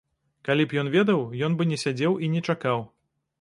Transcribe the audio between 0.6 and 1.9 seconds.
б ён ведаў, ён бы не